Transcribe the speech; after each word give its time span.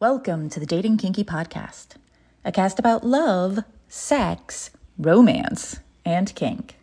Welcome 0.00 0.48
to 0.50 0.60
the 0.60 0.66
Dating 0.66 0.96
Kinky 0.96 1.24
Podcast, 1.24 1.96
a 2.44 2.52
cast 2.52 2.78
about 2.78 3.04
love, 3.04 3.64
sex, 3.88 4.70
romance, 4.96 5.80
and 6.04 6.32
kink. 6.36 6.76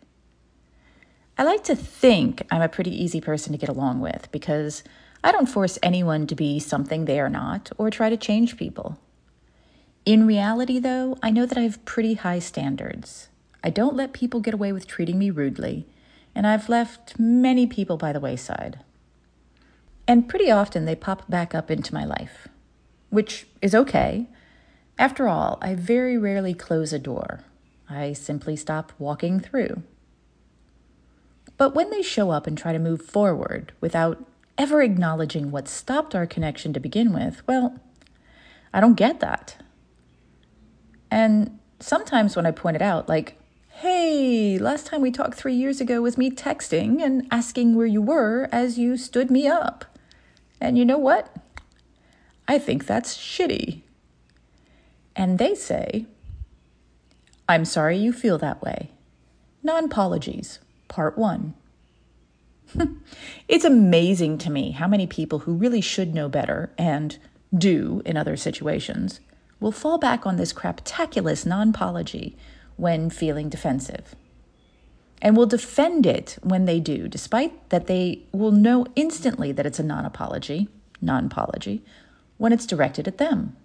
I 1.38 1.44
like 1.44 1.64
to 1.64 1.74
think 1.74 2.46
I'm 2.50 2.60
a 2.60 2.68
pretty 2.68 2.90
easy 2.90 3.22
person 3.22 3.52
to 3.52 3.58
get 3.58 3.70
along 3.70 4.00
with 4.00 4.30
because 4.32 4.84
I 5.24 5.32
don't 5.32 5.48
force 5.48 5.78
anyone 5.82 6.26
to 6.26 6.34
be 6.34 6.58
something 6.58 7.06
they 7.06 7.18
are 7.18 7.30
not 7.30 7.70
or 7.78 7.88
try 7.88 8.10
to 8.10 8.18
change 8.18 8.58
people. 8.58 8.98
In 10.04 10.26
reality, 10.26 10.78
though, 10.78 11.16
I 11.22 11.30
know 11.30 11.46
that 11.46 11.56
I 11.56 11.62
have 11.62 11.86
pretty 11.86 12.14
high 12.14 12.40
standards. 12.40 13.30
I 13.64 13.70
don't 13.70 13.96
let 13.96 14.12
people 14.12 14.40
get 14.40 14.52
away 14.52 14.72
with 14.72 14.86
treating 14.86 15.18
me 15.18 15.30
rudely, 15.30 15.86
and 16.34 16.46
I've 16.46 16.68
left 16.68 17.18
many 17.18 17.66
people 17.66 17.96
by 17.96 18.12
the 18.12 18.20
wayside. 18.20 18.80
And 20.06 20.28
pretty 20.28 20.50
often 20.50 20.84
they 20.84 20.94
pop 20.94 21.30
back 21.30 21.54
up 21.54 21.70
into 21.70 21.94
my 21.94 22.04
life, 22.04 22.46
which 23.10 23.46
is 23.62 23.74
okay. 23.74 24.26
After 24.98 25.28
all, 25.28 25.58
I 25.60 25.74
very 25.74 26.16
rarely 26.16 26.54
close 26.54 26.92
a 26.92 26.98
door. 26.98 27.40
I 27.88 28.12
simply 28.12 28.56
stop 28.56 28.92
walking 28.98 29.40
through. 29.40 29.82
But 31.56 31.74
when 31.74 31.90
they 31.90 32.02
show 32.02 32.30
up 32.30 32.46
and 32.46 32.56
try 32.56 32.72
to 32.72 32.78
move 32.78 33.02
forward 33.02 33.72
without 33.80 34.24
ever 34.58 34.82
acknowledging 34.82 35.50
what 35.50 35.68
stopped 35.68 36.14
our 36.14 36.26
connection 36.26 36.72
to 36.72 36.80
begin 36.80 37.12
with, 37.12 37.46
well, 37.46 37.78
I 38.72 38.80
don't 38.80 38.94
get 38.94 39.20
that. 39.20 39.56
And 41.10 41.58
sometimes 41.80 42.36
when 42.36 42.46
I 42.46 42.50
point 42.50 42.76
it 42.76 42.82
out, 42.82 43.08
like, 43.08 43.38
hey, 43.68 44.58
last 44.58 44.86
time 44.86 45.02
we 45.02 45.10
talked 45.10 45.34
three 45.34 45.54
years 45.54 45.80
ago 45.80 46.02
was 46.02 46.18
me 46.18 46.30
texting 46.30 47.02
and 47.02 47.26
asking 47.30 47.74
where 47.74 47.86
you 47.86 48.02
were 48.02 48.48
as 48.50 48.78
you 48.78 48.96
stood 48.96 49.30
me 49.30 49.46
up. 49.46 49.84
And 50.60 50.78
you 50.78 50.84
know 50.84 50.98
what? 50.98 51.34
I 52.48 52.58
think 52.58 52.86
that's 52.86 53.16
shitty. 53.16 53.82
And 55.14 55.38
they 55.38 55.54
say, 55.54 56.06
I'm 57.48 57.64
sorry 57.64 57.96
you 57.96 58.12
feel 58.12 58.38
that 58.38 58.62
way. 58.62 58.90
Non 59.62 59.84
apologies, 59.84 60.58
part 60.88 61.16
one. 61.16 61.54
it's 63.48 63.64
amazing 63.64 64.38
to 64.38 64.50
me 64.50 64.72
how 64.72 64.88
many 64.88 65.06
people 65.06 65.40
who 65.40 65.54
really 65.54 65.80
should 65.80 66.14
know 66.14 66.28
better 66.28 66.70
and 66.76 67.18
do 67.56 68.02
in 68.04 68.16
other 68.16 68.36
situations 68.36 69.20
will 69.60 69.72
fall 69.72 69.98
back 69.98 70.26
on 70.26 70.36
this 70.36 70.52
craptaculous 70.52 71.46
non 71.46 71.70
apology 71.70 72.36
when 72.76 73.08
feeling 73.08 73.48
defensive 73.48 74.14
and 75.22 75.36
will 75.36 75.46
defend 75.46 76.06
it 76.06 76.36
when 76.42 76.66
they 76.66 76.78
do, 76.78 77.08
despite 77.08 77.70
that 77.70 77.86
they 77.86 78.22
will 78.32 78.52
know 78.52 78.86
instantly 78.96 79.52
that 79.52 79.66
it's 79.66 79.78
a 79.78 79.82
non 79.84 80.04
apology, 80.04 80.68
non 81.00 81.26
apology, 81.26 81.82
when 82.38 82.52
it's 82.52 82.66
directed 82.66 83.08
at 83.08 83.18
them. 83.18 83.56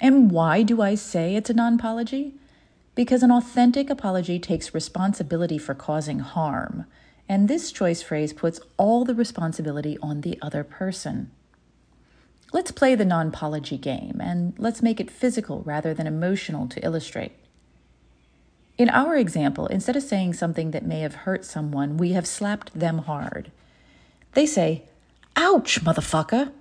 And 0.00 0.30
why 0.30 0.62
do 0.62 0.82
I 0.82 0.94
say 0.94 1.36
it's 1.36 1.50
a 1.50 1.54
non 1.54 1.74
apology? 1.74 2.34
Because 2.94 3.22
an 3.22 3.30
authentic 3.30 3.90
apology 3.90 4.38
takes 4.38 4.74
responsibility 4.74 5.58
for 5.58 5.74
causing 5.74 6.20
harm, 6.20 6.86
and 7.28 7.48
this 7.48 7.72
choice 7.72 8.02
phrase 8.02 8.32
puts 8.32 8.60
all 8.76 9.04
the 9.04 9.14
responsibility 9.14 9.98
on 10.02 10.20
the 10.20 10.38
other 10.42 10.62
person. 10.62 11.30
Let's 12.52 12.70
play 12.70 12.94
the 12.94 13.04
non 13.04 13.28
apology 13.28 13.78
game, 13.78 14.20
and 14.20 14.54
let's 14.58 14.82
make 14.82 15.00
it 15.00 15.10
physical 15.10 15.62
rather 15.62 15.94
than 15.94 16.06
emotional 16.06 16.68
to 16.68 16.84
illustrate. 16.84 17.32
In 18.76 18.88
our 18.90 19.16
example, 19.16 19.66
instead 19.68 19.96
of 19.96 20.02
saying 20.02 20.34
something 20.34 20.72
that 20.72 20.84
may 20.84 21.00
have 21.00 21.14
hurt 21.14 21.44
someone, 21.44 21.96
we 21.96 22.12
have 22.12 22.26
slapped 22.26 22.78
them 22.78 22.98
hard. 22.98 23.52
They 24.32 24.46
say, 24.46 24.82
Ouch, 25.36 25.84
motherfucker! 25.84 26.52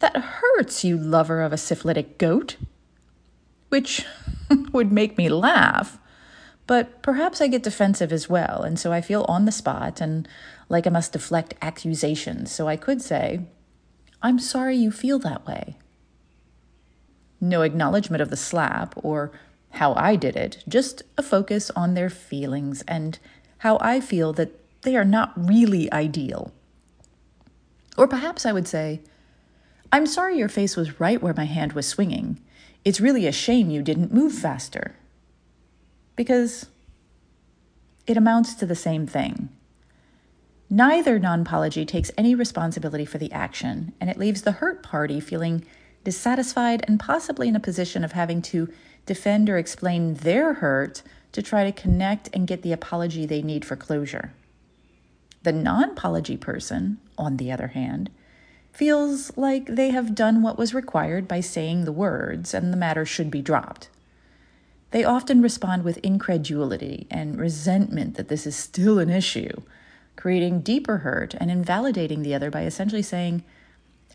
That 0.00 0.16
hurts, 0.16 0.84
you 0.84 0.96
lover 0.96 1.42
of 1.42 1.52
a 1.52 1.58
syphilitic 1.58 2.18
goat. 2.18 2.56
Which 3.68 4.04
would 4.72 4.92
make 4.92 5.18
me 5.18 5.28
laugh, 5.28 5.98
but 6.66 7.02
perhaps 7.02 7.40
I 7.40 7.46
get 7.46 7.62
defensive 7.62 8.12
as 8.12 8.28
well, 8.28 8.62
and 8.62 8.78
so 8.78 8.92
I 8.92 9.00
feel 9.00 9.24
on 9.28 9.44
the 9.44 9.52
spot 9.52 10.00
and 10.00 10.28
like 10.68 10.86
I 10.86 10.90
must 10.90 11.12
deflect 11.12 11.54
accusations. 11.62 12.50
So 12.50 12.66
I 12.68 12.76
could 12.76 13.00
say, 13.00 13.40
I'm 14.22 14.38
sorry 14.38 14.76
you 14.76 14.90
feel 14.90 15.18
that 15.20 15.46
way. 15.46 15.76
No 17.40 17.62
acknowledgement 17.62 18.22
of 18.22 18.30
the 18.30 18.36
slap 18.36 18.94
or 18.96 19.30
how 19.70 19.94
I 19.94 20.16
did 20.16 20.36
it, 20.36 20.64
just 20.68 21.02
a 21.16 21.22
focus 21.22 21.70
on 21.70 21.94
their 21.94 22.10
feelings 22.10 22.82
and 22.88 23.18
how 23.58 23.78
I 23.80 24.00
feel 24.00 24.32
that 24.32 24.58
they 24.82 24.96
are 24.96 25.04
not 25.04 25.32
really 25.36 25.92
ideal. 25.92 26.52
Or 27.96 28.08
perhaps 28.08 28.44
I 28.44 28.52
would 28.52 28.66
say, 28.66 29.00
I'm 29.92 30.06
sorry 30.06 30.38
your 30.38 30.48
face 30.48 30.76
was 30.76 31.00
right 31.00 31.22
where 31.22 31.34
my 31.34 31.44
hand 31.44 31.72
was 31.72 31.86
swinging. 31.86 32.40
It's 32.84 33.00
really 33.00 33.26
a 33.26 33.32
shame 33.32 33.70
you 33.70 33.82
didn't 33.82 34.12
move 34.12 34.32
faster. 34.32 34.94
Because 36.14 36.66
it 38.06 38.16
amounts 38.16 38.54
to 38.54 38.66
the 38.66 38.74
same 38.74 39.06
thing. 39.06 39.48
Neither 40.68 41.18
non 41.18 41.42
apology 41.42 41.84
takes 41.84 42.10
any 42.16 42.34
responsibility 42.34 43.04
for 43.04 43.18
the 43.18 43.30
action, 43.32 43.92
and 44.00 44.10
it 44.10 44.18
leaves 44.18 44.42
the 44.42 44.52
hurt 44.52 44.82
party 44.82 45.20
feeling 45.20 45.64
dissatisfied 46.04 46.84
and 46.86 46.98
possibly 46.98 47.48
in 47.48 47.56
a 47.56 47.60
position 47.60 48.04
of 48.04 48.12
having 48.12 48.40
to 48.40 48.72
defend 49.06 49.48
or 49.48 49.58
explain 49.58 50.14
their 50.14 50.54
hurt 50.54 51.02
to 51.32 51.42
try 51.42 51.64
to 51.64 51.72
connect 51.72 52.28
and 52.32 52.46
get 52.46 52.62
the 52.62 52.72
apology 52.72 53.26
they 53.26 53.42
need 53.42 53.64
for 53.64 53.76
closure. 53.76 54.32
The 55.42 55.52
non 55.52 55.90
apology 55.90 56.36
person, 56.36 56.98
on 57.16 57.36
the 57.36 57.52
other 57.52 57.68
hand, 57.68 58.10
feels 58.76 59.34
like 59.38 59.64
they 59.66 59.88
have 59.88 60.14
done 60.14 60.42
what 60.42 60.58
was 60.58 60.74
required 60.74 61.26
by 61.26 61.40
saying 61.40 61.84
the 61.84 61.92
words 61.92 62.52
and 62.52 62.72
the 62.72 62.76
matter 62.76 63.06
should 63.06 63.30
be 63.30 63.40
dropped. 63.40 63.88
They 64.90 65.02
often 65.02 65.40
respond 65.40 65.82
with 65.82 65.96
incredulity 65.98 67.06
and 67.10 67.38
resentment 67.38 68.16
that 68.16 68.28
this 68.28 68.46
is 68.46 68.54
still 68.54 68.98
an 68.98 69.08
issue, 69.08 69.62
creating 70.14 70.60
deeper 70.60 70.98
hurt 70.98 71.34
and 71.34 71.50
invalidating 71.50 72.22
the 72.22 72.34
other 72.34 72.50
by 72.50 72.64
essentially 72.64 73.02
saying, 73.02 73.42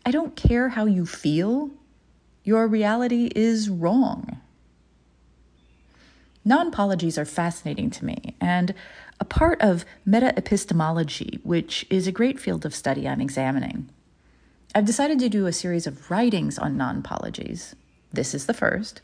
I 0.06 0.12
don't 0.12 0.36
care 0.36 0.70
how 0.70 0.84
you 0.86 1.06
feel, 1.06 1.70
your 2.44 2.68
reality 2.68 3.30
is 3.34 3.68
wrong. 3.68 4.40
Non 6.44 6.68
apologies 6.68 7.18
are 7.18 7.24
fascinating 7.24 7.90
to 7.90 8.04
me 8.04 8.36
and 8.40 8.74
a 9.18 9.24
part 9.24 9.60
of 9.60 9.84
meta 10.06 10.32
epistemology, 10.36 11.40
which 11.42 11.84
is 11.90 12.06
a 12.06 12.12
great 12.12 12.38
field 12.38 12.64
of 12.64 12.74
study 12.74 13.08
I'm 13.08 13.20
examining. 13.20 13.88
I've 14.74 14.86
decided 14.86 15.18
to 15.18 15.28
do 15.28 15.46
a 15.46 15.52
series 15.52 15.86
of 15.86 16.10
writings 16.10 16.58
on 16.58 16.78
non 16.78 16.98
apologies. 16.98 17.76
This 18.10 18.34
is 18.34 18.46
the 18.46 18.54
first, 18.54 19.02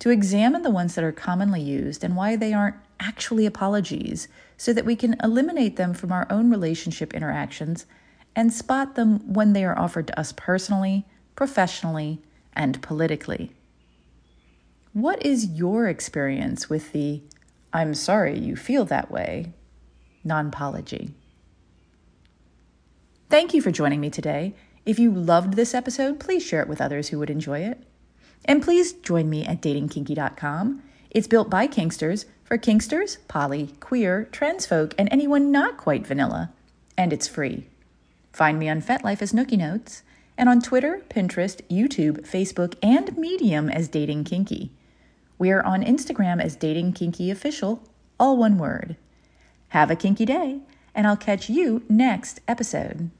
to 0.00 0.10
examine 0.10 0.60
the 0.60 0.70
ones 0.70 0.94
that 0.94 1.04
are 1.04 1.12
commonly 1.12 1.60
used 1.60 2.04
and 2.04 2.16
why 2.16 2.36
they 2.36 2.52
aren't 2.52 2.76
actually 3.00 3.46
apologies, 3.46 4.28
so 4.58 4.74
that 4.74 4.84
we 4.84 4.94
can 4.94 5.16
eliminate 5.22 5.76
them 5.76 5.94
from 5.94 6.12
our 6.12 6.26
own 6.28 6.50
relationship 6.50 7.14
interactions 7.14 7.86
and 8.34 8.52
spot 8.52 8.94
them 8.94 9.32
when 9.32 9.54
they 9.54 9.64
are 9.64 9.78
offered 9.78 10.06
to 10.06 10.20
us 10.20 10.32
personally, 10.32 11.06
professionally, 11.34 12.20
and 12.54 12.82
politically. 12.82 13.52
What 14.92 15.24
is 15.24 15.46
your 15.46 15.88
experience 15.88 16.68
with 16.68 16.92
the 16.92 17.22
I'm 17.72 17.94
sorry 17.94 18.38
you 18.38 18.54
feel 18.54 18.84
that 18.86 19.10
way 19.10 19.54
non 20.24 20.48
apology? 20.48 21.14
Thank 23.30 23.54
you 23.54 23.62
for 23.62 23.70
joining 23.70 24.00
me 24.00 24.10
today. 24.10 24.54
If 24.86 25.00
you 25.00 25.10
loved 25.10 25.54
this 25.54 25.74
episode, 25.74 26.20
please 26.20 26.44
share 26.44 26.62
it 26.62 26.68
with 26.68 26.80
others 26.80 27.08
who 27.08 27.18
would 27.18 27.28
enjoy 27.28 27.58
it. 27.58 27.82
And 28.44 28.62
please 28.62 28.92
join 28.92 29.28
me 29.28 29.44
at 29.44 29.60
datingkinky.com. 29.60 30.82
It's 31.10 31.26
built 31.26 31.50
by 31.50 31.66
Kinksters 31.66 32.26
for 32.44 32.56
Kinksters, 32.56 33.18
poly, 33.26 33.72
queer, 33.80 34.28
trans 34.30 34.64
folk, 34.64 34.94
and 34.96 35.08
anyone 35.10 35.50
not 35.50 35.76
quite 35.76 36.06
vanilla. 36.06 36.52
And 36.96 37.12
it's 37.12 37.26
free. 37.26 37.66
Find 38.32 38.60
me 38.60 38.68
on 38.68 38.80
FetLife 38.80 39.22
as 39.22 39.32
Nookie 39.32 39.58
Notes, 39.58 40.04
and 40.38 40.48
on 40.48 40.60
Twitter, 40.60 41.02
Pinterest, 41.10 41.60
YouTube, 41.68 42.20
Facebook, 42.20 42.74
and 42.80 43.16
Medium 43.18 43.68
as 43.68 43.88
Dating 43.88 44.22
Kinky. 44.22 44.70
We 45.36 45.50
are 45.50 45.64
on 45.64 45.82
Instagram 45.82 46.40
as 46.40 46.54
Dating 46.54 46.92
Kinky 46.92 47.30
Official, 47.30 47.82
all 48.20 48.36
one 48.36 48.56
word. 48.56 48.96
Have 49.68 49.90
a 49.90 49.96
kinky 49.96 50.26
day, 50.26 50.60
and 50.94 51.08
I'll 51.08 51.16
catch 51.16 51.50
you 51.50 51.82
next 51.88 52.40
episode. 52.46 53.10